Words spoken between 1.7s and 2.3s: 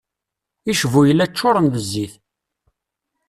d zzit.